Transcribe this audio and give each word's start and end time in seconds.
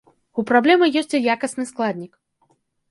У 0.41 0.45
праблемы 0.51 0.85
ёсць 1.03 1.13
і 1.21 1.21
якасны 1.37 1.63
складнік. 1.73 2.13